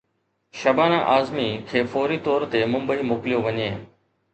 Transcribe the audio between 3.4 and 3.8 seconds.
وڃي